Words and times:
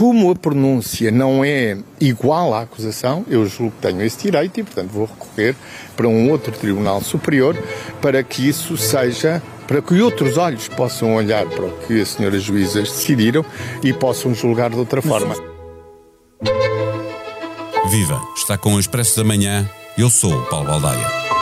como 0.00 0.30
a 0.30 0.34
pronúncia 0.34 1.10
não 1.10 1.44
é 1.44 1.76
igual 2.00 2.54
à 2.54 2.62
acusação, 2.62 3.22
eu 3.28 3.46
julgo 3.46 3.72
que 3.72 3.82
tenho 3.86 4.00
esse 4.00 4.16
direito 4.16 4.58
e, 4.58 4.62
portanto, 4.62 4.88
vou 4.88 5.04
recorrer 5.04 5.54
para 5.94 6.08
um 6.08 6.30
outro 6.30 6.50
tribunal 6.52 7.02
superior 7.02 7.54
para 8.00 8.22
que 8.22 8.48
isso 8.48 8.78
seja 8.78 9.42
para 9.68 9.82
que 9.82 10.00
outros 10.00 10.38
olhos 10.38 10.68
possam 10.68 11.16
olhar 11.16 11.44
para 11.44 11.66
o 11.66 11.72
que 11.86 12.00
as 12.00 12.08
senhoras 12.08 12.42
juízas 12.42 12.88
decidiram 12.88 13.44
e 13.84 13.92
possam 13.92 14.34
julgar 14.34 14.70
de 14.70 14.76
outra 14.76 15.02
forma. 15.02 15.34
Viva! 17.90 18.22
Está 18.34 18.56
com 18.56 18.76
o 18.76 18.80
Expresso 18.80 19.18
da 19.18 19.24
Manhã. 19.24 19.68
Eu 19.98 20.08
sou 20.08 20.32
o 20.32 20.46
Paulo 20.46 20.66
Baldaia. 20.66 21.39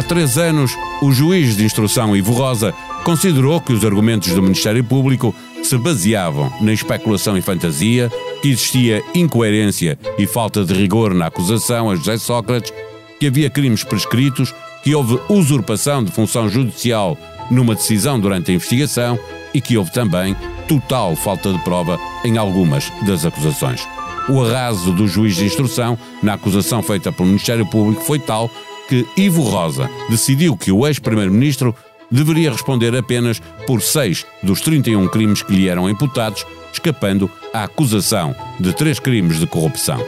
Há 0.00 0.02
três 0.02 0.38
anos, 0.38 0.74
o 1.02 1.12
juiz 1.12 1.58
de 1.58 1.62
instrução 1.62 2.16
Ivo 2.16 2.32
Rosa 2.32 2.72
considerou 3.04 3.60
que 3.60 3.74
os 3.74 3.84
argumentos 3.84 4.32
do 4.32 4.42
Ministério 4.42 4.82
Público 4.82 5.34
se 5.62 5.76
baseavam 5.76 6.50
na 6.62 6.72
especulação 6.72 7.36
e 7.36 7.42
fantasia, 7.42 8.10
que 8.40 8.48
existia 8.48 9.04
incoerência 9.14 9.98
e 10.16 10.26
falta 10.26 10.64
de 10.64 10.72
rigor 10.72 11.12
na 11.12 11.26
acusação 11.26 11.90
a 11.90 11.96
José 11.96 12.16
Sócrates, 12.16 12.72
que 13.18 13.26
havia 13.26 13.50
crimes 13.50 13.84
prescritos, 13.84 14.54
que 14.82 14.94
houve 14.94 15.20
usurpação 15.28 16.02
de 16.02 16.10
função 16.10 16.48
judicial 16.48 17.14
numa 17.50 17.74
decisão 17.74 18.18
durante 18.18 18.50
a 18.50 18.54
investigação 18.54 19.18
e 19.52 19.60
que 19.60 19.76
houve 19.76 19.92
também 19.92 20.34
total 20.66 21.14
falta 21.14 21.52
de 21.52 21.58
prova 21.58 22.00
em 22.24 22.38
algumas 22.38 22.90
das 23.02 23.26
acusações. 23.26 23.86
O 24.30 24.42
arraso 24.42 24.92
do 24.92 25.06
juiz 25.06 25.36
de 25.36 25.44
instrução 25.44 25.98
na 26.22 26.34
acusação 26.34 26.82
feita 26.82 27.12
pelo 27.12 27.28
Ministério 27.28 27.66
Público 27.66 28.02
foi 28.02 28.18
tal 28.18 28.50
que 28.90 29.06
Ivo 29.16 29.42
Rosa 29.42 29.88
decidiu 30.08 30.56
que 30.56 30.72
o 30.72 30.84
ex-primeiro-ministro 30.84 31.72
deveria 32.10 32.50
responder 32.50 32.96
apenas 32.96 33.40
por 33.64 33.80
seis 33.80 34.26
dos 34.42 34.60
31 34.62 35.06
crimes 35.06 35.42
que 35.42 35.52
lhe 35.54 35.68
eram 35.68 35.88
imputados, 35.88 36.44
escapando 36.72 37.30
à 37.54 37.62
acusação 37.62 38.34
de 38.58 38.72
três 38.72 38.98
crimes 38.98 39.38
de 39.38 39.46
corrupção. 39.46 40.04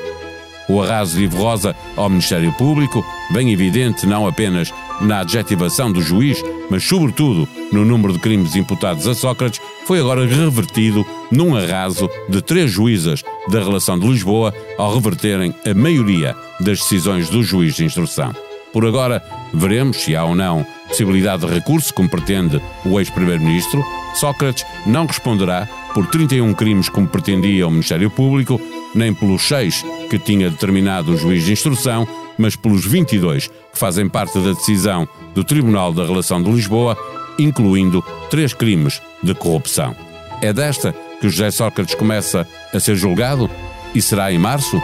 O 0.69 0.83
arraso 0.83 1.17
de 1.17 1.25
Ivo 1.25 1.37
Rosa 1.37 1.77
ao 1.97 2.09
Ministério 2.09 2.53
Público, 2.55 3.05
bem 3.31 3.53
evidente 3.53 4.05
não 4.05 4.27
apenas 4.27 4.73
na 5.01 5.21
adjetivação 5.21 5.93
do 5.93 6.03
juiz, 6.03 6.43
mas 6.69 6.83
sobretudo 6.83 7.49
no 7.71 7.85
número 7.85 8.13
de 8.13 8.19
crimes 8.19 8.57
imputados 8.57 9.07
a 9.07 9.15
Sócrates, 9.15 9.61
foi 9.87 10.01
agora 10.01 10.27
revertido 10.27 11.07
num 11.31 11.55
arraso 11.55 12.11
de 12.29 12.43
três 12.43 12.69
juízas 12.69 13.23
da 13.49 13.61
relação 13.61 13.97
de 13.97 14.09
Lisboa 14.09 14.53
ao 14.77 14.93
reverterem 14.93 15.55
a 15.65 15.73
maioria 15.73 16.35
das 16.59 16.81
decisões 16.81 17.29
do 17.29 17.45
juiz 17.45 17.77
de 17.77 17.85
instrução. 17.85 18.33
Por 18.73 18.87
agora, 18.87 19.23
veremos 19.53 19.99
se 19.99 20.17
há 20.17 20.25
ou 20.25 20.35
não 20.35 20.67
possibilidade 20.89 21.47
de 21.47 21.53
recurso, 21.53 21.93
como 21.93 22.09
pretende 22.09 22.61
o 22.85 22.99
ex-primeiro-ministro. 22.99 23.85
Sócrates 24.15 24.65
não 24.87 25.07
responderá 25.07 25.67
por 25.95 26.07
31 26.07 26.53
crimes 26.55 26.89
como 26.89 27.09
pretendia 27.09 27.67
o 27.67 27.71
Ministério 27.71 28.11
Público, 28.11 28.61
nem 28.95 29.13
pelos 29.15 29.43
seis 29.43 29.85
que 30.11 30.19
tinha 30.19 30.51
determinado 30.51 31.13
o 31.13 31.17
juiz 31.17 31.45
de 31.45 31.53
instrução, 31.53 32.07
mas 32.37 32.57
pelos 32.57 32.85
22 32.85 33.49
que 33.49 33.79
fazem 33.79 34.09
parte 34.09 34.39
da 34.39 34.53
decisão 34.53 35.09
do 35.35 35.43
Tribunal 35.45 35.93
da 35.93 36.05
Relação 36.05 36.43
de 36.43 36.51
Lisboa, 36.51 36.97
incluindo 37.39 38.05
três 38.31 38.53
crimes 38.53 39.01
de 39.23 39.35
corrupção. 39.35 39.97
É 40.43 40.53
desta 40.53 40.95
que 41.21 41.29
José 41.29 41.51
Sócrates 41.51 41.95
começa 41.95 42.47
a 42.73 42.81
ser 42.81 42.97
julgado 42.97 43.49
e 43.95 44.03
será 44.03 44.33
em 44.33 44.39
março? 44.39 44.81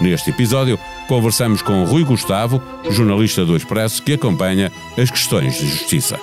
Neste 0.00 0.30
episódio, 0.30 0.78
conversamos 1.08 1.62
com 1.62 1.82
Rui 1.84 2.04
Gustavo, 2.04 2.62
jornalista 2.90 3.44
do 3.44 3.56
Expresso, 3.56 4.02
que 4.02 4.12
acompanha 4.12 4.70
as 4.96 5.10
questões 5.10 5.54
de 5.54 5.66
justiça. 5.66 6.20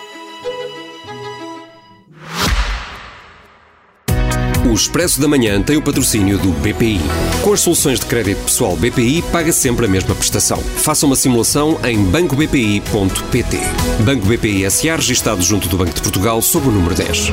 O 4.66 4.74
Expresso 4.74 5.22
da 5.22 5.28
Manhã 5.28 5.62
tem 5.62 5.78
o 5.78 5.82
patrocínio 5.82 6.38
do 6.38 6.52
BPI. 6.52 7.00
Com 7.42 7.54
as 7.54 7.62
soluções 7.62 8.00
de 8.00 8.06
crédito 8.06 8.44
pessoal 8.44 8.76
BPI, 8.76 9.22
paga 9.32 9.52
sempre 9.52 9.86
a 9.86 9.90
mesma 9.90 10.16
prestação. 10.16 10.58
Faça 10.58 11.06
uma 11.06 11.16
simulação 11.16 11.80
em 11.84 12.04
bancobpi.pt. 12.04 13.60
Banco 14.04 14.26
BPI 14.26 14.70
SA, 14.70 14.96
registado 14.96 15.42
junto 15.42 15.68
do 15.70 15.78
Banco 15.78 15.94
de 15.94 16.02
Portugal, 16.02 16.42
sob 16.42 16.68
o 16.68 16.72
número 16.72 16.96
10. 16.96 17.32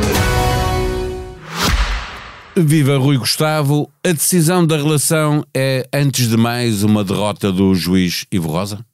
Viva 2.57 2.99
Rui 2.99 3.17
Gustavo. 3.17 3.91
A 4.05 4.13
decisão 4.13 4.67
da 4.67 4.77
relação 4.77 5.45
é, 5.55 5.89
antes 5.93 6.29
de 6.29 6.37
mais, 6.37 6.83
uma 6.83 7.03
derrota 7.03 7.51
do 7.51 7.75
juiz 7.75 8.27
Ivo 8.31 8.49
Rosa? 8.49 8.85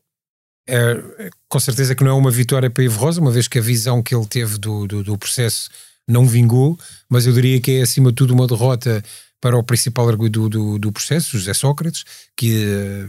É, 0.69 1.30
com 1.48 1.58
certeza 1.58 1.94
que 1.94 2.04
não 2.04 2.12
é 2.12 2.14
uma 2.14 2.30
vitória 2.30 2.70
para 2.70 2.84
Ivo 2.84 3.00
Rosa, 3.00 3.20
uma 3.20 3.30
vez 3.30 3.48
que 3.48 3.58
a 3.58 3.62
visão 3.62 4.02
que 4.02 4.14
ele 4.14 4.26
teve 4.26 4.58
do, 4.58 4.86
do, 4.86 5.02
do 5.02 5.19
processo 5.19 5.70
não 6.06 6.26
vingou, 6.26 6.78
mas 7.08 7.26
eu 7.26 7.32
diria 7.32 7.60
que 7.60 7.72
é, 7.72 7.82
acima 7.82 8.10
de 8.10 8.16
tudo, 8.16 8.32
uma 8.32 8.46
derrota 8.46 9.02
para 9.41 9.56
o 9.56 9.62
principal 9.62 10.08
arguido 10.08 10.48
do, 10.48 10.78
do, 10.78 10.92
processo, 10.92 11.38
José 11.38 11.54
Sócrates, 11.54 12.04
que 12.36 13.08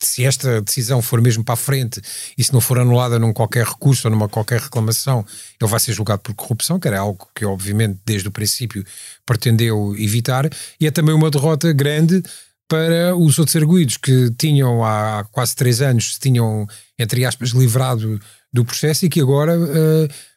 se 0.00 0.24
esta 0.24 0.60
decisão 0.60 1.00
for 1.02 1.20
mesmo 1.20 1.44
para 1.44 1.54
a 1.54 1.56
frente 1.56 2.00
e 2.36 2.42
se 2.42 2.52
não 2.52 2.60
for 2.60 2.78
anulada 2.78 3.18
num 3.18 3.32
qualquer 3.32 3.66
recurso 3.66 4.06
ou 4.06 4.10
numa 4.10 4.28
qualquer 4.28 4.60
reclamação, 4.60 5.24
ele 5.60 5.70
vai 5.70 5.80
ser 5.80 5.92
julgado 5.92 6.20
por 6.22 6.34
corrupção, 6.34 6.78
que 6.78 6.88
era 6.88 7.00
algo 7.00 7.28
que, 7.34 7.44
obviamente, 7.44 7.98
desde 8.04 8.28
o 8.28 8.32
princípio 8.32 8.84
pretendeu 9.24 9.94
evitar, 9.96 10.48
e 10.80 10.86
é 10.86 10.90
também 10.90 11.14
uma 11.14 11.30
derrota 11.30 11.72
grande 11.72 12.22
para 12.68 13.14
os 13.16 13.38
outros 13.38 13.56
arguídos 13.56 13.96
que 13.96 14.30
tinham 14.38 14.84
há 14.84 15.26
quase 15.30 15.54
três 15.54 15.82
anos, 15.82 16.14
se 16.14 16.20
tinham, 16.20 16.66
entre 16.98 17.24
aspas, 17.24 17.50
livrado 17.50 18.18
do 18.52 18.64
processo 18.64 19.04
e 19.06 19.08
que 19.08 19.20
agora. 19.20 19.58
Uh, 19.58 20.31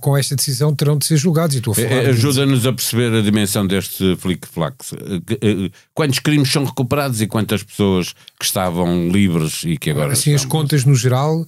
com 0.00 0.16
esta 0.16 0.36
decisão 0.36 0.74
terão 0.74 0.98
de 0.98 1.06
ser 1.06 1.16
julgados. 1.16 1.56
Eh, 1.78 2.10
ajuda-nos 2.10 2.66
a 2.66 2.72
perceber 2.72 3.12
a 3.14 3.22
dimensão 3.22 3.66
deste 3.66 4.16
flick-flack. 4.16 4.76
Uh, 4.92 5.72
quantos 5.94 6.18
crimes 6.18 6.50
são 6.52 6.64
recuperados 6.64 7.22
e 7.22 7.26
quantas 7.26 7.62
pessoas 7.62 8.12
que 8.38 8.44
estavam 8.44 9.08
livres 9.08 9.62
e 9.64 9.78
que 9.78 9.90
agora. 9.90 10.12
Assim, 10.12 10.34
as 10.34 10.44
contas 10.44 10.84
no 10.84 10.94
geral, 10.94 11.46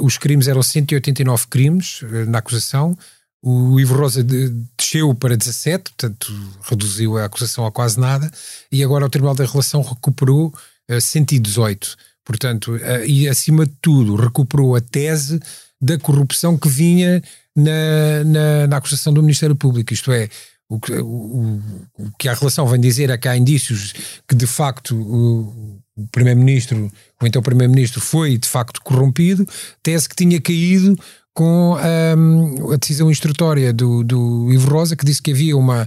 os 0.00 0.18
crimes 0.18 0.48
eram 0.48 0.62
189 0.62 1.46
crimes 1.48 2.00
na 2.26 2.38
acusação. 2.38 2.98
O 3.40 3.78
Ivo 3.78 3.94
Rosa 3.94 4.24
desceu 4.24 5.14
para 5.14 5.36
17, 5.36 5.92
portanto 5.92 6.32
reduziu 6.62 7.16
a 7.16 7.26
acusação 7.26 7.64
a 7.64 7.70
quase 7.70 8.00
nada, 8.00 8.28
e 8.72 8.82
agora 8.82 9.06
o 9.06 9.08
Tribunal 9.08 9.36
da 9.36 9.44
Relação 9.44 9.80
recuperou 9.80 10.52
118. 11.00 11.96
Portanto, 12.24 12.76
e 13.06 13.28
acima 13.28 13.64
de 13.64 13.72
tudo, 13.80 14.16
recuperou 14.16 14.74
a 14.74 14.80
tese 14.80 15.40
da 15.80 15.98
corrupção 15.98 16.56
que 16.56 16.68
vinha 16.68 17.22
na, 17.54 18.24
na, 18.24 18.66
na 18.66 18.76
acusação 18.76 19.12
do 19.12 19.22
Ministério 19.22 19.56
Público. 19.56 19.92
Isto 19.92 20.12
é, 20.12 20.28
o 20.68 20.78
que, 20.78 20.92
o, 20.92 21.60
o 21.98 22.10
que 22.18 22.28
a 22.28 22.34
relação 22.34 22.66
vem 22.66 22.80
dizer 22.80 23.10
é 23.10 23.18
que 23.18 23.28
há 23.28 23.36
indícios 23.36 23.94
que 24.26 24.34
de 24.34 24.46
facto 24.46 24.96
o, 24.96 25.80
o 25.96 26.06
Primeiro-Ministro, 26.12 26.90
ou 27.20 27.26
então 27.26 27.40
o 27.40 27.44
Primeiro-Ministro, 27.44 28.00
foi 28.00 28.36
de 28.36 28.48
facto 28.48 28.80
corrompido, 28.82 29.46
tese 29.82 30.08
que 30.08 30.16
tinha 30.16 30.40
caído 30.40 30.96
com 31.32 31.76
um, 31.76 32.72
a 32.72 32.76
decisão 32.76 33.10
instrutória 33.10 33.72
do, 33.72 34.02
do 34.02 34.52
Ivo 34.52 34.70
Rosa, 34.70 34.96
que 34.96 35.04
disse 35.04 35.22
que 35.22 35.30
havia 35.30 35.56
uma, 35.56 35.86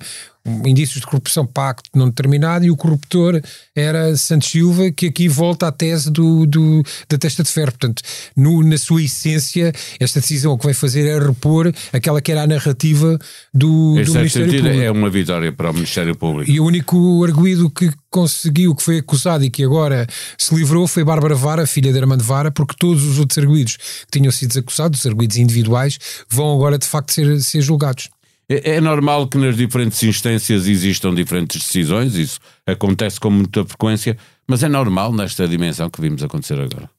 indícios 0.65 1.01
de 1.01 1.07
corrupção 1.07 1.45
pacto 1.45 1.89
não 1.95 2.07
determinado 2.07 2.65
e 2.65 2.71
o 2.71 2.75
corruptor 2.75 3.41
era 3.75 4.15
Santos 4.17 4.49
Silva, 4.49 4.91
que 4.91 5.07
aqui 5.07 5.27
volta 5.27 5.67
à 5.67 5.71
tese 5.71 6.09
do, 6.11 6.45
do 6.45 6.83
da 7.09 7.17
testa 7.17 7.43
de 7.43 7.49
ferro. 7.49 7.71
Portanto, 7.71 8.01
no, 8.35 8.63
na 8.63 8.77
sua 8.77 9.03
essência, 9.03 9.71
esta 9.99 10.19
decisão 10.19 10.53
o 10.53 10.57
que 10.57 10.65
vai 10.65 10.73
fazer 10.73 11.07
é 11.07 11.19
repor 11.19 11.71
aquela 11.93 12.21
que 12.21 12.31
era 12.31 12.43
a 12.43 12.47
narrativa 12.47 13.19
do, 13.53 14.01
do 14.03 14.13
Ministério 14.13 14.51
Público. 14.51 14.81
É 14.81 14.91
uma 14.91 15.09
vitória 15.09 15.51
para 15.51 15.69
o 15.69 15.73
Ministério 15.73 16.15
Público. 16.15 16.49
E 16.49 16.59
o 16.59 16.65
único 16.65 17.23
arguído 17.23 17.69
que 17.69 17.91
conseguiu, 18.09 18.75
que 18.75 18.83
foi 18.83 18.97
acusado 18.97 19.43
e 19.43 19.49
que 19.49 19.63
agora 19.63 20.07
se 20.37 20.53
livrou 20.53 20.87
foi 20.87 21.03
Bárbara 21.03 21.35
Vara, 21.35 21.65
filha 21.67 21.93
de 21.93 21.99
Armando 21.99 22.23
Vara, 22.23 22.51
porque 22.51 22.75
todos 22.77 23.03
os 23.03 23.19
outros 23.19 23.37
arguídos 23.37 23.77
que 23.77 24.19
tinham 24.19 24.31
sido 24.31 24.57
acusados, 24.57 24.99
os 24.99 25.05
arguídos 25.05 25.37
individuais, 25.37 25.97
vão 26.29 26.53
agora 26.53 26.77
de 26.77 26.87
facto 26.87 27.13
ser, 27.13 27.41
ser 27.41 27.61
julgados. 27.61 28.09
É, 28.51 28.71
é, 28.71 28.81
normal 28.81 29.29
que 29.29 29.37
nas 29.37 29.55
diferentes 29.55 30.03
instâncias 30.03 30.67
existam 30.67 31.15
diferentes 31.15 31.63
decisões, 31.63 32.15
isso 32.15 32.37
acontece 32.65 33.17
com 33.17 33.29
muita 33.29 33.63
frequência, 33.63 34.17
mas 34.45 34.61
é 34.61 34.67
normal 34.67 35.13
nesta 35.13 35.47
dimensão 35.47 35.89
que 35.89 36.01
vimos 36.01 36.21
acontecer 36.21 36.59
agora. 36.59 36.89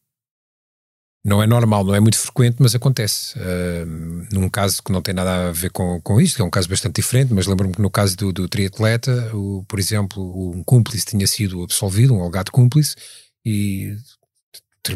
Não 1.23 1.43
é 1.43 1.47
normal, 1.47 1.85
não 1.85 1.95
é 1.95 2.01
muito 2.01 2.17
frequente, 2.17 2.57
mas 2.59 2.75
acontece. 2.75 3.39
Uh, 3.39 4.27
num 4.33 4.49
caso 4.49 4.83
que 4.83 4.91
não 4.91 5.03
tem 5.03 5.13
nada 5.15 5.51
a 5.51 5.53
ver 5.53 5.71
com, 5.71 6.01
com 6.01 6.19
isto, 6.19 6.37
que 6.37 6.43
é 6.43 6.45
um 6.45 6.51
caso 6.51 6.71
bastante 6.71 6.97
diferente, 6.97 7.35
mas 7.35 7.47
lembro-me 7.47 7.75
que 7.75 7.83
no 7.83 7.91
caso 7.91 8.17
do, 8.17 8.33
do 8.33 8.49
triatleta, 8.49 9.31
o, 9.37 9.63
por 9.69 9.79
exemplo, 9.79 10.53
um 10.57 10.65
cúmplice 10.65 11.05
tinha 11.05 11.27
sido 11.27 11.63
absolvido, 11.63 12.15
um 12.15 12.23
alegado 12.23 12.51
cúmplice, 12.51 12.97
e 13.45 13.95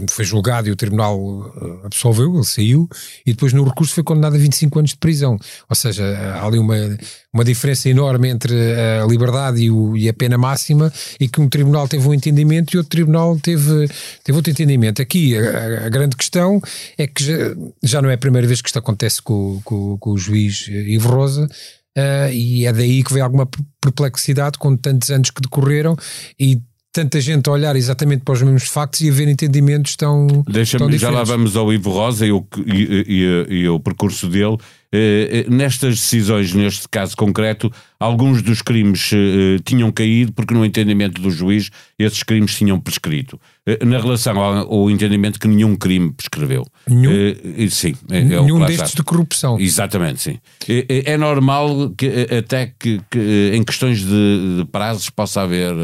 foi 0.08 0.24
julgado 0.24 0.68
e 0.68 0.72
o 0.72 0.76
tribunal 0.76 1.18
uh, 1.18 1.86
absolveu, 1.86 2.34
ele 2.34 2.44
saiu, 2.44 2.88
e 3.24 3.32
depois 3.32 3.52
no 3.52 3.64
recurso 3.64 3.94
foi 3.94 4.02
condenado 4.02 4.34
a 4.34 4.38
25 4.38 4.78
anos 4.78 4.90
de 4.90 4.96
prisão. 4.96 5.38
Ou 5.68 5.76
seja, 5.76 6.04
há 6.04 6.44
ali 6.44 6.58
uma, 6.58 6.74
uma 7.32 7.44
diferença 7.44 7.88
enorme 7.88 8.28
entre 8.28 8.54
a 9.00 9.06
liberdade 9.06 9.62
e, 9.62 9.70
o, 9.70 9.96
e 9.96 10.08
a 10.08 10.12
pena 10.12 10.36
máxima, 10.36 10.92
e 11.20 11.28
que 11.28 11.40
um 11.40 11.48
tribunal 11.48 11.86
teve 11.86 12.06
um 12.08 12.14
entendimento 12.14 12.74
e 12.74 12.78
outro 12.78 12.90
tribunal 12.90 13.38
teve, 13.38 13.88
teve 14.24 14.36
outro 14.36 14.50
entendimento. 14.50 15.00
Aqui 15.00 15.36
a, 15.38 15.86
a 15.86 15.88
grande 15.88 16.16
questão 16.16 16.60
é 16.98 17.06
que 17.06 17.22
já, 17.22 17.34
já, 17.82 18.02
não 18.02 18.10
é 18.10 18.14
a 18.14 18.18
primeira 18.18 18.46
vez 18.46 18.60
que 18.60 18.68
isto 18.68 18.78
acontece 18.78 19.22
com, 19.22 19.60
com, 19.64 19.96
com 19.98 20.10
o 20.10 20.18
juiz 20.18 20.66
Ivo 20.68 21.08
Rosa. 21.08 21.48
Uh, 21.96 22.30
e 22.30 22.66
é 22.66 22.72
daí 22.74 23.02
que 23.02 23.12
vem 23.14 23.22
alguma 23.22 23.48
perplexidade 23.80 24.58
com 24.58 24.76
tantos 24.76 25.08
anos 25.10 25.30
que 25.30 25.40
decorreram 25.40 25.96
e 26.38 26.60
tanta 26.96 27.20
gente 27.20 27.46
a 27.50 27.52
olhar 27.52 27.76
exatamente 27.76 28.22
para 28.24 28.32
os 28.32 28.40
mesmos 28.40 28.68
factos 28.68 29.02
e 29.02 29.10
a 29.10 29.12
ver 29.12 29.28
entendimentos 29.28 29.96
tão. 29.96 30.26
Deixa-me, 30.48 30.96
já 30.96 31.10
lá 31.10 31.22
vamos 31.24 31.54
ao 31.54 31.70
Ivo 31.70 31.90
Rosa 31.90 32.26
e 32.26 32.32
o, 32.32 32.42
e, 32.64 33.04
e, 33.06 33.54
e 33.54 33.68
o 33.68 33.78
percurso 33.78 34.26
dele. 34.28 34.56
Eh, 34.90 35.44
eh, 35.46 35.50
nestas 35.50 35.96
decisões, 35.96 36.54
neste 36.54 36.88
caso 36.88 37.14
concreto, 37.14 37.70
alguns 38.00 38.40
dos 38.40 38.62
crimes 38.62 39.10
eh, 39.12 39.58
tinham 39.62 39.92
caído 39.92 40.32
porque, 40.32 40.54
no 40.54 40.64
entendimento 40.64 41.20
do 41.20 41.30
juiz, 41.30 41.70
esses 41.98 42.22
crimes 42.22 42.56
tinham 42.56 42.80
prescrito. 42.80 43.38
na 43.84 43.98
relação 43.98 44.40
ao, 44.40 44.72
ao, 44.72 44.90
entendimento 44.90 45.38
que 45.38 45.48
nenhum 45.48 45.76
crime 45.76 46.12
prescreveu. 46.12 46.64
Nenhum, 46.88 47.10
sim, 47.68 47.94
é, 48.08 48.22
nenhum 48.22 48.64
é 48.64 48.68
destes 48.68 48.94
de 48.94 49.02
corrupção. 49.02 49.60
Exatamente, 49.60 50.22
sim. 50.22 50.38
É, 50.66 51.12
é 51.12 51.16
normal 51.18 51.90
que 51.90 52.06
até 52.38 52.72
que, 52.78 53.02
que, 53.10 53.50
em 53.52 53.62
questões 53.62 53.98
de, 53.98 54.58
de 54.58 54.64
prazos 54.72 55.10
possa 55.10 55.42
haver 55.42 55.74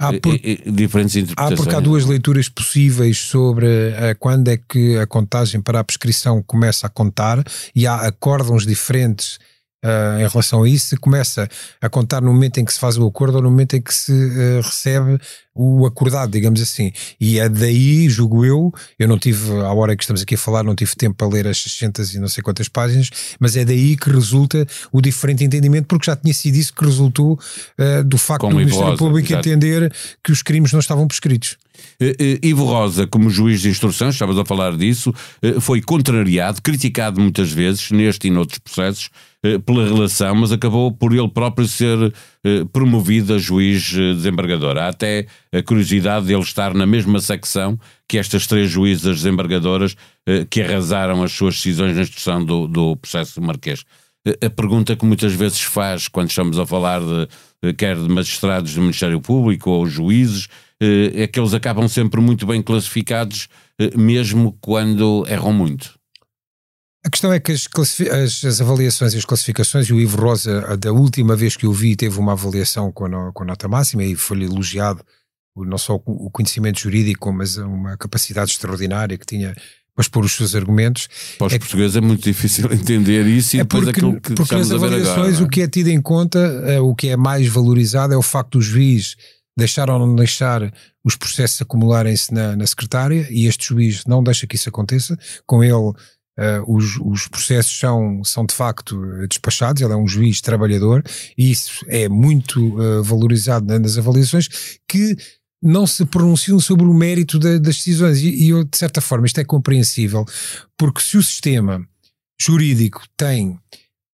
há 0.00 0.12
por, 0.18 0.36
diferentes 0.72 1.16
interpretações. 1.16 1.52
Há 1.52 1.62
porque 1.62 1.74
há 1.74 1.80
duas 1.80 2.06
leituras 2.06 2.48
possíveis 2.48 3.18
sobre 3.18 3.66
uh, 3.66 4.16
quando 4.18 4.48
é 4.48 4.56
que 4.56 4.96
a 4.96 5.06
contagem 5.06 5.60
para 5.60 5.80
a 5.80 5.84
prescrição 5.84 6.42
começa 6.42 6.86
a 6.86 6.90
contar 6.90 7.44
e 7.74 7.86
há 7.86 7.96
acórdãos 7.96 8.66
diferentes 8.66 9.38
uh, 9.84 10.20
em 10.20 10.28
relação 10.28 10.62
a 10.62 10.68
isso, 10.68 10.98
começa 11.00 11.48
a 11.80 11.88
contar 11.88 12.20
no 12.20 12.32
momento 12.32 12.58
em 12.58 12.64
que 12.64 12.72
se 12.72 12.78
faz 12.78 12.96
o 12.96 13.06
acordo 13.06 13.36
ou 13.36 13.42
no 13.42 13.50
momento 13.50 13.76
em 13.76 13.82
que 13.82 13.94
se 13.94 14.12
uh, 14.12 14.60
recebe 14.62 15.18
o 15.54 15.84
acordado, 15.84 16.30
digamos 16.30 16.60
assim. 16.62 16.92
E 17.20 17.38
é 17.38 17.48
daí, 17.48 18.08
julgo 18.08 18.44
eu, 18.44 18.72
eu 18.98 19.08
não 19.08 19.18
tive, 19.18 19.52
à 19.60 19.72
hora 19.72 19.96
que 19.96 20.02
estamos 20.02 20.22
aqui 20.22 20.34
a 20.34 20.38
falar, 20.38 20.62
não 20.62 20.74
tive 20.74 20.94
tempo 20.94 21.16
para 21.16 21.28
ler 21.28 21.46
as 21.46 21.58
600 21.58 22.14
e 22.14 22.18
não 22.18 22.28
sei 22.28 22.42
quantas 22.42 22.68
páginas, 22.68 23.10
mas 23.38 23.56
é 23.56 23.64
daí 23.64 23.96
que 23.96 24.10
resulta 24.10 24.66
o 24.92 25.00
diferente 25.00 25.44
entendimento, 25.44 25.86
porque 25.86 26.06
já 26.06 26.16
tinha 26.16 26.32
sido 26.32 26.56
isso 26.56 26.72
que 26.72 26.84
resultou 26.84 27.32
uh, 27.32 28.04
do 28.04 28.16
facto 28.16 28.48
do 28.48 28.56
Ministério 28.56 28.96
Público 28.96 29.32
exato. 29.32 29.48
entender 29.48 29.92
que 30.22 30.32
os 30.32 30.42
crimes 30.42 30.72
não 30.72 30.80
estavam 30.80 31.06
prescritos. 31.06 31.56
Ivo 32.42 32.64
Rosa, 32.64 33.06
como 33.06 33.30
juiz 33.30 33.62
de 33.62 33.70
instrução, 33.70 34.10
estavas 34.10 34.36
a 34.36 34.44
falar 34.44 34.76
disso, 34.76 35.14
foi 35.60 35.80
contrariado, 35.80 36.60
criticado 36.60 37.20
muitas 37.20 37.50
vezes, 37.50 37.90
neste 37.90 38.28
e 38.28 38.30
noutros 38.30 38.58
processos, 38.58 39.10
pela 39.64 39.86
relação, 39.86 40.34
mas 40.34 40.52
acabou 40.52 40.92
por 40.92 41.14
ele 41.14 41.28
próprio 41.28 41.66
ser 41.66 42.12
eh, 42.44 42.64
promovido 42.70 43.34
a 43.34 43.38
juiz 43.38 43.92
eh, 43.94 44.12
desembargador. 44.12 44.76
Há 44.76 44.88
até 44.88 45.26
a 45.52 45.62
curiosidade 45.62 46.26
de 46.26 46.34
ele 46.34 46.42
estar 46.42 46.74
na 46.74 46.86
mesma 46.86 47.20
secção 47.20 47.78
que 48.06 48.18
estas 48.18 48.46
três 48.46 48.70
juízas 48.70 49.18
desembargadoras 49.18 49.96
que 50.50 50.60
arrasaram 50.60 51.22
as 51.22 51.32
suas 51.32 51.54
decisões 51.56 51.96
na 51.96 52.02
instrução 52.02 52.44
do, 52.44 52.66
do 52.68 52.96
processo 52.96 53.40
marquês. 53.40 53.84
A 54.44 54.50
pergunta 54.50 54.94
que 54.94 55.04
muitas 55.04 55.32
vezes 55.32 55.60
faz 55.62 56.06
quando 56.06 56.28
estamos 56.28 56.58
a 56.58 56.66
falar 56.66 57.00
de 57.00 57.72
quer 57.74 57.96
de 57.96 58.08
magistrados 58.08 58.74
do 58.74 58.80
Ministério 58.80 59.20
Público 59.20 59.70
ou 59.70 59.86
juízes, 59.86 60.48
é 60.80 61.26
que 61.26 61.40
eles 61.40 61.54
acabam 61.54 61.88
sempre 61.88 62.20
muito 62.20 62.46
bem 62.46 62.62
classificados, 62.62 63.48
mesmo 63.96 64.56
quando 64.60 65.24
erram 65.28 65.52
muito. 65.52 65.99
A 67.04 67.10
questão 67.10 67.32
é 67.32 67.40
que 67.40 67.52
as, 67.52 67.66
as, 68.12 68.44
as, 68.44 68.60
avaliações 68.60 69.14
e 69.14 69.18
as 69.18 69.24
classificações, 69.24 69.86
e 69.86 69.92
o 69.92 70.00
Ivo 70.00 70.20
Rosa, 70.20 70.76
da 70.76 70.92
última 70.92 71.34
vez 71.34 71.56
que 71.56 71.64
eu 71.64 71.72
vi, 71.72 71.96
teve 71.96 72.18
uma 72.18 72.32
avaliação 72.32 72.92
com 72.92 73.06
a, 73.06 73.32
com 73.32 73.42
a 73.42 73.46
nota 73.46 73.66
máxima 73.68 74.04
e 74.04 74.14
foi-lhe 74.14 74.44
elogiado 74.44 75.02
não 75.56 75.78
só 75.78 76.00
o 76.06 76.30
conhecimento 76.30 76.80
jurídico, 76.80 77.32
mas 77.32 77.56
uma 77.56 77.96
capacidade 77.96 78.50
extraordinária 78.52 79.18
que 79.18 79.26
tinha 79.26 79.54
para 79.94 80.02
expor 80.02 80.24
os 80.24 80.32
seus 80.32 80.54
argumentos. 80.54 81.08
Para 81.36 81.48
os 81.48 81.52
é 81.52 81.58
portugueses 81.58 81.96
é 81.96 82.00
muito 82.00 82.22
difícil 82.22 82.70
entender 82.72 83.26
isso 83.26 83.56
e 83.56 83.60
é 83.60 83.62
depois 83.62 83.84
porque, 83.84 84.00
aquilo 84.00 84.20
que 84.20 84.34
porque 84.34 84.54
nas 84.54 84.70
avaliações 84.70 85.36
agora, 85.36 85.44
o 85.44 85.48
que 85.48 85.62
é 85.62 85.68
tido 85.68 85.88
em 85.88 86.00
conta, 86.00 86.38
é, 86.38 86.80
o 86.80 86.94
que 86.94 87.08
é 87.08 87.16
mais 87.16 87.46
valorizado 87.48 88.14
é 88.14 88.16
o 88.16 88.22
facto 88.22 88.58
do 88.58 88.62
juiz 88.62 89.16
deixar 89.56 89.90
ou 89.90 89.98
não 89.98 90.14
deixar 90.14 90.72
os 91.04 91.16
processos 91.16 91.60
acumularem-se 91.60 92.32
na, 92.32 92.56
na 92.56 92.66
secretária 92.66 93.26
e 93.30 93.46
este 93.46 93.68
juiz 93.68 94.04
não 94.06 94.22
deixa 94.22 94.46
que 94.46 94.56
isso 94.56 94.68
aconteça, 94.68 95.18
com 95.46 95.62
ele 95.62 95.92
Uh, 96.40 96.74
os, 96.74 96.96
os, 96.96 97.28
processos 97.28 97.78
são, 97.78 98.24
são 98.24 98.46
de 98.46 98.54
facto 98.54 98.98
despachados, 99.28 99.82
ele 99.82 99.92
é 99.92 99.96
um 99.96 100.08
juiz 100.08 100.40
trabalhador 100.40 101.02
e 101.36 101.50
isso 101.50 101.84
é 101.86 102.08
muito 102.08 102.78
uh, 102.78 103.02
valorizado 103.02 103.78
nas 103.78 103.98
avaliações 103.98 104.48
que 104.88 105.14
não 105.62 105.86
se 105.86 106.06
pronunciam 106.06 106.58
sobre 106.58 106.86
o 106.86 106.94
mérito 106.94 107.38
das 107.38 107.60
decisões. 107.60 108.22
E, 108.22 108.30
e 108.30 108.48
eu, 108.48 108.64
de 108.64 108.78
certa 108.78 109.02
forma 109.02 109.26
isto 109.26 109.38
é 109.38 109.44
compreensível 109.44 110.24
porque 110.78 111.02
se 111.02 111.18
o 111.18 111.22
sistema 111.22 111.86
jurídico 112.40 113.02
tem 113.18 113.58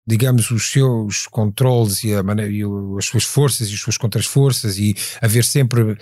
digamos, 0.07 0.51
os 0.51 0.71
seus 0.71 1.27
controles 1.27 2.05
e, 2.05 2.23
maneira, 2.23 2.53
e 2.53 2.63
as 2.97 3.07
suas 3.07 3.25
forças 3.25 3.69
e 3.69 3.75
as 3.75 3.81
suas 3.81 3.97
contras-forças 3.97 4.79
e 4.79 4.95
haver 5.21 5.45
sempre 5.45 5.83
uh, 5.83 5.97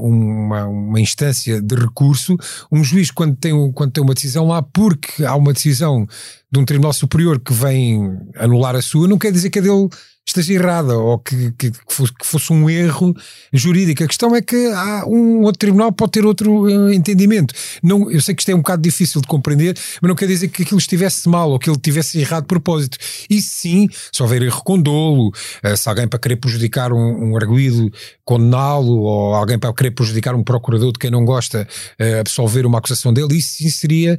uma, 0.00 0.66
uma 0.66 1.00
instância 1.00 1.62
de 1.62 1.74
recurso, 1.76 2.36
um 2.72 2.82
juiz 2.82 3.10
quando 3.10 3.36
tem, 3.36 3.72
quando 3.72 3.92
tem 3.92 4.02
uma 4.02 4.14
decisão 4.14 4.48
lá, 4.48 4.60
porque 4.60 5.24
há 5.24 5.36
uma 5.36 5.52
decisão 5.52 6.06
de 6.50 6.58
um 6.58 6.64
tribunal 6.64 6.92
superior 6.92 7.38
que 7.38 7.52
vem 7.52 8.18
anular 8.36 8.74
a 8.74 8.82
sua, 8.82 9.06
não 9.06 9.18
quer 9.18 9.30
dizer 9.30 9.50
que 9.50 9.60
a 9.60 9.62
dele 9.62 9.88
esteja 10.28 10.54
errada 10.54 10.96
ou 10.96 11.18
que, 11.18 11.52
que, 11.52 11.70
que, 11.70 11.94
fosse, 11.94 12.12
que, 12.12 12.26
fosse, 12.26 12.52
um 12.52 12.68
erro 12.68 13.14
jurídico. 13.52 14.04
A 14.04 14.06
questão 14.06 14.34
é 14.34 14.42
que 14.42 14.56
há 14.72 15.04
um 15.06 15.42
outro 15.42 15.58
tribunal 15.58 15.92
pode 15.92 16.12
ter 16.12 16.24
outro 16.24 16.62
uh, 16.62 16.92
entendimento. 16.92 17.54
Não, 17.82 18.10
eu 18.10 18.20
sei 18.20 18.34
que 18.34 18.42
isto 18.42 18.50
é 18.50 18.54
um 18.54 18.58
bocado 18.58 18.82
difícil 18.82 19.20
de 19.20 19.26
compreender, 19.26 19.76
mas 20.00 20.08
não 20.08 20.14
quer 20.14 20.26
dizer 20.26 20.48
que 20.48 20.62
aquilo 20.62 20.78
estivesse 20.78 21.28
mal 21.28 21.50
ou 21.50 21.58
que 21.58 21.68
ele 21.68 21.78
tivesse 21.78 22.18
errado 22.20 22.42
de 22.42 22.48
propósito. 22.48 22.98
E 23.28 23.40
sim, 23.40 23.88
se 24.12 24.22
houver 24.22 24.42
erro 24.42 24.62
com 24.62 24.80
dolo, 24.80 25.28
uh, 25.28 25.76
se 25.76 25.88
alguém 25.88 26.06
para 26.06 26.18
querer 26.18 26.36
prejudicar 26.36 26.92
um, 26.92 27.30
um 27.30 27.36
arguído 27.36 27.90
condená-lo 28.24 29.00
ou 29.00 29.34
alguém 29.34 29.58
para 29.58 29.72
querer 29.72 29.92
prejudicar 29.92 30.34
um 30.34 30.44
procurador 30.44 30.92
de 30.92 30.98
quem 30.98 31.10
não 31.10 31.24
gosta 31.24 31.66
uh, 32.00 32.20
absolver 32.20 32.66
uma 32.66 32.78
acusação 32.78 33.12
dele, 33.12 33.36
isso 33.36 33.56
sim 33.56 33.68
seria, 33.68 34.18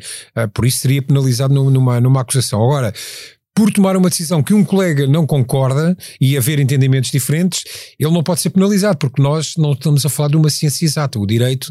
por 0.54 0.66
isso 0.66 0.80
seria 0.80 1.02
penalizado 1.02 1.54
numa, 1.54 2.00
numa 2.00 2.22
acusação. 2.22 2.64
Agora, 2.64 2.94
por 3.60 3.74
tomar 3.74 3.98
uma 3.98 4.10
decisão 4.10 4.42
que 4.42 4.54
um 4.54 4.64
colega 4.64 5.06
não 5.06 5.28
concorda 5.28 5.98
e 6.22 6.38
haver 6.38 6.62
entendimentos 6.62 7.12
diferentes, 7.12 7.66
ele 8.00 8.10
não 8.10 8.24
pode 8.24 8.40
ser 8.40 8.52
penalizado, 8.52 8.98
porque 8.98 9.22
nós 9.22 9.56
não 9.58 9.74
estamos 9.74 10.06
a 10.06 10.10
falar 10.10 10.30
de 10.30 10.38
uma 10.38 10.50
ciência 10.50 10.86
exata. 10.86 11.20
O 11.20 11.28
direito 11.28 11.70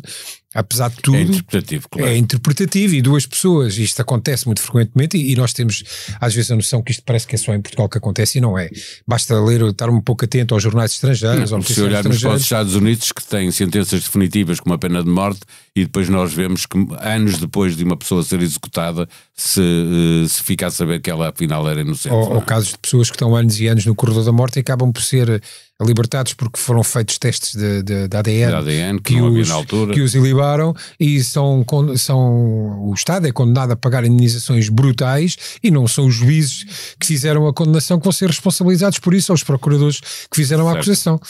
apesar 0.55 0.89
de 0.89 0.97
tudo, 0.97 1.17
é 1.17 1.23
interpretativo, 1.23 1.89
claro. 1.91 2.09
é 2.09 2.17
interpretativo 2.17 2.95
e 2.95 3.03
duas 3.03 3.27
pessoas, 3.27 3.77
isto 3.77 4.01
acontece 4.01 4.47
muito 4.47 4.63
frequentemente 4.63 5.17
e, 5.17 5.33
e, 5.33 5.37
nós 5.37 5.53
temos 5.53 5.85
às 6.19 6.35
vezes 6.35 6.51
a 6.51 6.57
noção 6.57 6.83
que 6.83 6.91
isto 6.91 7.03
parece 7.05 7.27
que 7.27 7.35
é 7.35 7.39
só 7.39 7.55
em 7.55 7.61
Portugal 7.61 7.89
que 7.89 7.99
acontece 7.99 8.39
e 8.39 8.41
não 8.41 8.59
é. 8.59 8.71
Basta 9.07 9.39
ler, 9.41 9.63
estar 9.63 9.91
um 9.91 10.01
pouco 10.01 10.25
atento 10.25 10.55
aos 10.55 10.63
jornais 10.63 10.93
estrangeiros. 10.93 11.51
Não, 11.51 11.61
se 11.61 11.81
olharmos 11.81 12.21
para 12.21 12.35
os 12.35 12.43
Estados 12.43 12.75
Unidos 12.75 13.13
que 13.13 13.25
têm 13.25 13.51
sentenças 13.51 14.03
definitivas 14.03 14.59
com 14.59 14.71
uma 14.71 14.79
pena 14.79 15.03
de 15.03 15.11
morte 15.11 15.41
e 15.77 15.85
depois 15.85 16.09
nós 16.09 16.33
vemos 16.33 16.65
que 16.65 16.79
anos 17.01 17.39
depois 17.39 17.77
de 17.77 17.85
uma 17.85 17.97
pessoa 17.97 18.23
ser 18.23 18.41
executada 18.41 19.07
se, 19.35 19.61
eh, 19.61 20.29
se 20.29 20.43
fica 20.43 20.67
a 20.67 20.71
saber 20.71 21.01
que 21.01 21.11
ela 21.11 21.29
afinal 21.29 21.69
era 21.69 21.83
inocente. 21.83 22.13
Ou, 22.13 22.37
ou 22.37 22.43
casos 22.43 22.71
de 22.71 22.79
pessoas 22.79 23.11
que 23.11 23.17
estão 23.17 23.37
anos 23.37 23.61
e 23.61 23.69
anos 23.69 23.85
no 23.85 23.95
corredor 23.95 24.25
da 24.25 24.33
morte 24.33 24.57
e 24.57 24.61
acabam 24.61 24.91
por 24.91 25.03
ser 25.03 25.43
libertados 25.81 26.35
porque 26.35 26.59
foram 26.59 26.83
feitos 26.83 27.19
testes 27.19 27.55
de, 27.55 27.83
de, 27.83 28.09
de 28.09 28.17
ADN, 28.17 28.49
de 28.49 28.55
ADN 28.55 29.01
que, 29.01 29.15
que, 29.15 29.21
os, 29.21 29.49
que 29.95 30.01
os 30.01 30.15
ilibaram 30.15 30.75
e 30.99 31.23
são, 31.23 31.65
são 31.97 32.83
o 32.83 32.93
Estado 32.95 33.29
é 33.29 33.33
condenado 33.33 33.73
a 33.73 33.77
pagar 33.77 34.05
indenizações 34.05 34.69
brutais 34.69 35.37
e 35.63 35.71
não 35.71 35.87
são 35.87 36.07
os 36.07 36.15
juízes 36.15 36.95
que 36.99 37.07
fizeram 37.07 37.47
a 37.47 37.55
condenação 37.55 37.99
que 37.99 38.05
vão 38.05 38.13
ser 38.13 38.27
responsabilizados 38.27 38.99
por 38.99 39.15
isso, 39.15 39.29
são 39.29 39.35
os 39.35 39.45
procuradores 39.45 40.01
que 40.01 40.37
fizeram 40.37 40.65
certo. 40.65 40.77
a 40.77 40.81
acusação. 40.81 41.21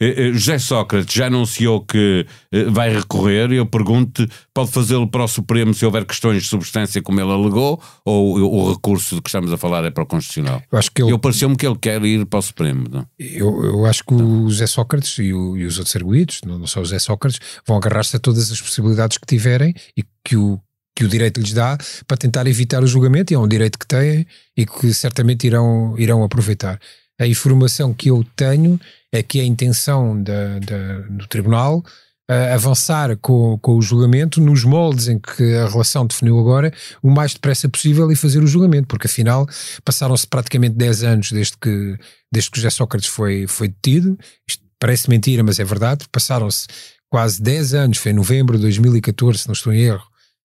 Eh, 0.00 0.28
eh, 0.28 0.32
José 0.32 0.58
Sócrates 0.58 1.12
já 1.12 1.26
anunciou 1.26 1.84
que 1.84 2.24
eh, 2.52 2.64
vai 2.64 2.94
recorrer. 2.94 3.52
Eu 3.52 3.66
pergunto: 3.66 4.26
pode 4.54 4.70
fazê-lo 4.70 5.08
para 5.10 5.24
o 5.24 5.28
Supremo 5.28 5.74
se 5.74 5.84
houver 5.84 6.04
questões 6.04 6.42
de 6.42 6.48
substância, 6.48 7.02
como 7.02 7.20
ele 7.20 7.32
alegou, 7.32 7.82
ou 8.04 8.38
o 8.38 8.72
recurso 8.72 9.16
de 9.16 9.22
que 9.22 9.28
estamos 9.28 9.52
a 9.52 9.56
falar 9.56 9.84
é 9.84 9.90
para 9.90 10.04
o 10.04 10.06
Constitucional? 10.06 10.62
Eu, 10.70 10.78
acho 10.78 10.90
que 10.92 11.02
ele... 11.02 11.12
eu 11.12 11.18
pareceu-me 11.18 11.56
que 11.56 11.66
ele 11.66 11.78
quer 11.78 12.02
ir 12.04 12.24
para 12.26 12.38
o 12.38 12.42
Supremo. 12.42 12.84
Não? 12.90 13.06
Eu, 13.18 13.64
eu 13.64 13.86
acho 13.86 14.04
que 14.04 14.14
o 14.14 14.48
José 14.48 14.66
Sócrates 14.66 15.18
e, 15.18 15.32
o, 15.32 15.56
e 15.56 15.64
os 15.64 15.78
outros 15.78 15.96
arguídos, 15.96 16.40
não 16.46 16.66
só 16.66 16.80
o 16.80 16.84
José 16.84 16.98
Sócrates, 16.98 17.40
vão 17.66 17.76
agarrar-se 17.76 18.16
a 18.16 18.20
todas 18.20 18.52
as 18.52 18.60
possibilidades 18.60 19.18
que 19.18 19.26
tiverem 19.26 19.74
e 19.96 20.04
que 20.24 20.36
o 20.36 20.60
que 20.96 21.04
o 21.04 21.08
direito 21.08 21.38
lhes 21.38 21.52
dá 21.52 21.78
para 22.08 22.16
tentar 22.16 22.44
evitar 22.48 22.82
o 22.82 22.86
julgamento, 22.88 23.32
e 23.32 23.36
é 23.36 23.38
um 23.38 23.46
direito 23.46 23.78
que 23.78 23.86
têm 23.86 24.26
e 24.56 24.66
que 24.66 24.92
certamente 24.92 25.46
irão, 25.46 25.94
irão 25.96 26.24
aproveitar. 26.24 26.80
A 27.20 27.26
informação 27.26 27.92
que 27.92 28.10
eu 28.10 28.24
tenho 28.36 28.80
é 29.12 29.22
que 29.22 29.40
a 29.40 29.44
intenção 29.44 30.22
da, 30.22 30.58
da, 30.58 30.98
do 31.08 31.26
Tribunal 31.26 31.82
uh, 32.30 32.54
avançar 32.54 33.16
com, 33.16 33.58
com 33.58 33.76
o 33.76 33.82
julgamento 33.82 34.40
nos 34.40 34.64
moldes 34.64 35.08
em 35.08 35.18
que 35.18 35.54
a 35.54 35.68
relação 35.68 36.06
definiu 36.06 36.38
agora, 36.38 36.72
o 37.02 37.10
mais 37.10 37.32
depressa 37.32 37.68
possível 37.68 38.10
e 38.12 38.16
fazer 38.16 38.42
o 38.42 38.46
julgamento, 38.46 38.86
porque 38.86 39.06
afinal 39.06 39.46
passaram-se 39.84 40.26
praticamente 40.26 40.76
10 40.76 41.02
anos 41.04 41.32
desde 41.32 41.56
que, 41.56 41.96
desde 42.30 42.50
que 42.50 42.58
José 42.58 42.70
Sócrates 42.70 43.08
foi, 43.08 43.46
foi 43.46 43.68
detido. 43.68 44.18
Isto 44.46 44.62
parece 44.78 45.08
mentira, 45.08 45.42
mas 45.42 45.58
é 45.58 45.64
verdade. 45.64 46.06
Passaram-se 46.12 46.66
quase 47.10 47.42
10 47.42 47.74
anos, 47.74 47.98
foi 47.98 48.12
em 48.12 48.14
novembro 48.14 48.56
de 48.56 48.62
2014, 48.62 49.38
se 49.38 49.48
não 49.48 49.54
estou 49.54 49.72
em 49.72 49.80
erro, 49.80 50.06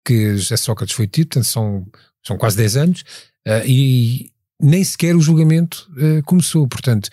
que 0.06 0.38
José 0.38 0.56
Sócrates 0.56 0.96
foi 0.96 1.06
detido, 1.06 1.28
portanto 1.28 1.46
são, 1.46 1.86
são 2.26 2.38
quase 2.38 2.56
10 2.58 2.78
anos, 2.78 3.02
uh, 3.48 3.66
e 3.66 4.32
nem 4.62 4.84
sequer 4.84 5.16
o 5.16 5.22
julgamento 5.22 5.90
uh, 5.98 6.24
começou. 6.24 6.68
Portanto, 6.68 7.10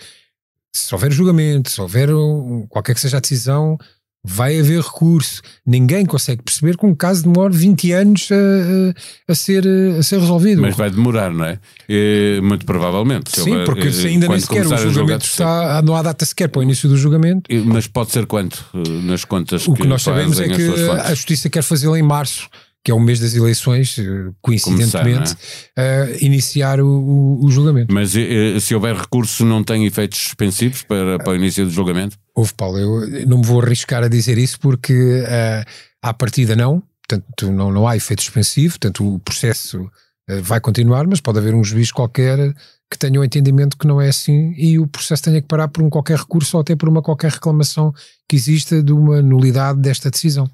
se 0.75 0.95
houver 0.95 1.11
julgamento, 1.13 1.71
se 1.71 1.81
houver 1.81 2.13
um, 2.15 2.67
qualquer 2.69 2.95
que 2.95 3.01
seja 3.01 3.19
a 3.19 3.21
decisão, 3.21 3.79
vai 4.25 4.59
haver 4.59 4.81
recurso. 4.81 5.43
Ninguém 5.67 6.07
consegue 6.07 6.43
perceber 6.43 6.77
que 6.77 6.87
um 6.87 6.95
caso 6.95 7.25
demora 7.25 7.53
20 7.53 7.93
anos 7.93 8.29
a, 8.31 9.33
a, 9.33 9.35
ser, 9.35 9.67
a 9.99 10.03
ser 10.03 10.21
resolvido. 10.21 10.63
Mas 10.63 10.77
vai 10.77 10.91
demorar, 10.91 11.33
não 11.33 11.45
é? 11.45 11.59
é 11.89 12.41
muito 12.41 12.65
provavelmente. 12.65 13.31
Sim, 13.33 13.51
houver, 13.51 13.67
porque 13.67 13.93
se 13.93 14.07
ainda 14.07 14.29
nem 14.29 14.39
sequer 14.39 14.67
o 14.67 14.77
julgamento 14.77 15.25
está, 15.25 15.83
não 15.83 15.97
há 15.97 16.03
data 16.03 16.25
sequer 16.25 16.49
para 16.49 16.61
o 16.61 16.63
início 16.63 16.89
do 16.89 16.97
julgamento. 16.97 17.51
Mas 17.67 17.87
pode 17.87 18.13
ser 18.13 18.27
quanto 18.27 18.65
eh, 18.75 18.89
nas 19.03 19.25
contas 19.25 19.67
O 19.67 19.75
que, 19.75 19.83
que 19.83 19.89
nós 19.89 20.03
sabemos 20.03 20.41
é 20.41 20.49
que 20.49 20.69
a 21.05 21.15
Justiça 21.15 21.51
quer 21.51 21.63
fazê-lo 21.63 21.97
em 21.97 22.03
março 22.03 22.49
que 22.85 22.91
é 22.91 22.95
o 22.95 22.99
mês 22.99 23.21
das 23.21 23.35
eleições, 23.35 23.97
eh, 23.99 24.33
coincidentemente, 24.41 25.37
é? 25.77 26.05
uh, 26.05 26.25
iniciar 26.25 26.81
o, 26.81 26.87
o, 26.87 27.45
o, 27.45 27.51
julgamento. 27.51 27.95
Mas 27.95 28.15
uh, 28.15 28.61
se 28.61 28.75
houver 28.75 28.97
recurso, 28.97 29.45
não 29.45 29.63
tem 29.63 29.87
efeitos 29.87 30.19
suspensivos 30.19 30.83
para, 30.83 31.19
para 31.19 31.33
o 31.33 31.37
início 31.37 31.65
do 31.65 31.71
julgamento? 31.71 32.19
Houve, 32.35 32.53
Paulo, 32.55 32.79
eu 32.79 33.27
não 33.27 33.39
me 33.39 33.47
vou 33.47 33.61
arriscar 33.61 34.03
a 34.03 34.09
dizer 34.09 34.37
isso 34.37 34.59
porque 34.59 34.93
uh, 34.93 35.65
à 36.03 36.13
partida 36.13 36.57
não, 36.57 36.83
portanto 37.07 37.53
não, 37.53 37.71
não 37.71 37.87
há 37.87 37.97
efeito 37.97 38.23
suspensivo, 38.23 38.73
portanto 38.75 39.15
o 39.15 39.19
processo 39.21 39.83
uh, 39.83 40.43
vai 40.43 40.61
continuar, 40.61 41.07
mas 41.07 41.21
pode 41.21 41.39
haver 41.39 41.55
um 41.55 41.63
juiz 41.63 41.93
qualquer 41.93 42.53
que 42.91 42.99
tenha 42.99 43.19
o 43.19 43.23
um 43.23 43.25
entendimento 43.25 43.79
que 43.79 43.87
não 43.87 44.01
é 44.01 44.09
assim 44.09 44.53
e 44.57 44.79
o 44.79 44.87
processo 44.87 45.23
tenha 45.23 45.41
que 45.41 45.47
parar 45.47 45.69
por 45.69 45.83
um 45.83 45.89
qualquer 45.89 46.19
recurso 46.19 46.57
ou 46.57 46.61
até 46.61 46.75
por 46.75 46.89
uma 46.89 47.01
qualquer 47.01 47.31
reclamação 47.31 47.95
que 48.29 48.37
exista 48.37 48.83
de 48.83 48.93
uma 48.93 49.23
nulidade 49.23 49.81
desta 49.81 50.11
decisão. 50.11 50.51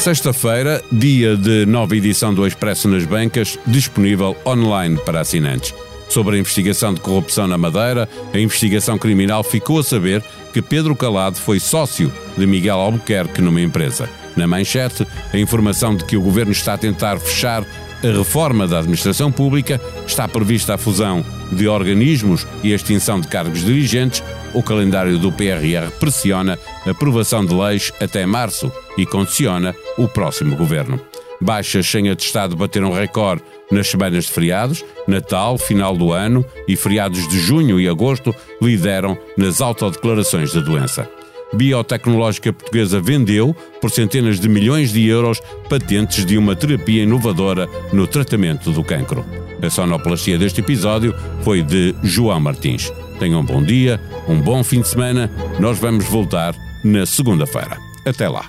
Sexta-feira, 0.00 0.82
dia 0.90 1.36
de 1.36 1.66
nova 1.66 1.94
edição 1.94 2.32
do 2.32 2.46
Expresso 2.46 2.88
nas 2.88 3.04
Bancas, 3.04 3.58
disponível 3.66 4.34
online 4.46 4.96
para 4.96 5.20
assinantes. 5.20 5.74
Sobre 6.08 6.36
a 6.36 6.38
investigação 6.38 6.94
de 6.94 7.02
corrupção 7.02 7.46
na 7.46 7.58
Madeira, 7.58 8.08
a 8.32 8.38
investigação 8.38 8.96
criminal 8.96 9.44
ficou 9.44 9.78
a 9.78 9.84
saber 9.84 10.24
que 10.54 10.62
Pedro 10.62 10.96
Calado 10.96 11.36
foi 11.36 11.60
sócio 11.60 12.10
de 12.34 12.46
Miguel 12.46 12.78
Albuquerque 12.78 13.42
numa 13.42 13.60
empresa. 13.60 14.08
Na 14.34 14.46
manchete, 14.46 15.06
a 15.34 15.36
informação 15.36 15.94
de 15.94 16.06
que 16.06 16.16
o 16.16 16.22
governo 16.22 16.52
está 16.52 16.72
a 16.72 16.78
tentar 16.78 17.20
fechar 17.20 17.62
a 17.62 18.06
reforma 18.06 18.66
da 18.66 18.78
administração 18.78 19.30
pública, 19.30 19.78
está 20.06 20.26
prevista 20.26 20.76
a 20.76 20.78
fusão 20.78 21.22
de 21.52 21.68
organismos 21.68 22.46
e 22.62 22.72
a 22.72 22.76
extinção 22.76 23.20
de 23.20 23.28
cargos 23.28 23.62
dirigentes, 23.62 24.22
o 24.54 24.62
calendário 24.62 25.18
do 25.18 25.30
PRR 25.30 25.90
pressiona 26.00 26.58
a 26.86 26.90
aprovação 26.90 27.44
de 27.44 27.54
leis 27.54 27.92
até 28.00 28.24
março 28.24 28.72
e 28.96 29.06
condiciona 29.06 29.74
o 29.96 30.08
próximo 30.08 30.56
governo. 30.56 31.00
Baixas 31.40 31.86
sem 31.86 32.10
atestado 32.10 32.54
bateram 32.54 32.92
recorde 32.92 33.42
nas 33.70 33.88
semanas 33.88 34.26
de 34.26 34.32
feriados, 34.32 34.84
Natal, 35.06 35.56
final 35.56 35.96
do 35.96 36.12
ano 36.12 36.44
e 36.68 36.76
feriados 36.76 37.26
de 37.28 37.38
junho 37.40 37.80
e 37.80 37.88
agosto 37.88 38.34
lideram 38.60 39.16
nas 39.38 39.60
autodeclarações 39.60 40.52
da 40.52 40.60
doença. 40.60 41.08
Biotecnológica 41.52 42.52
Portuguesa 42.52 43.00
vendeu, 43.00 43.54
por 43.80 43.90
centenas 43.90 44.38
de 44.38 44.48
milhões 44.48 44.92
de 44.92 45.06
euros, 45.06 45.40
patentes 45.68 46.24
de 46.24 46.38
uma 46.38 46.54
terapia 46.54 47.02
inovadora 47.02 47.68
no 47.92 48.06
tratamento 48.06 48.70
do 48.70 48.84
cancro. 48.84 49.24
A 49.62 49.68
sonoplastia 49.68 50.38
deste 50.38 50.60
episódio 50.60 51.14
foi 51.42 51.62
de 51.62 51.94
João 52.02 52.40
Martins. 52.40 52.92
Tenham 53.18 53.40
um 53.40 53.44
bom 53.44 53.62
dia, 53.62 54.00
um 54.28 54.40
bom 54.40 54.62
fim 54.62 54.80
de 54.80 54.88
semana. 54.88 55.30
Nós 55.58 55.78
vamos 55.78 56.06
voltar 56.06 56.54
na 56.84 57.04
segunda-feira. 57.04 57.76
Até 58.06 58.28
lá. 58.28 58.48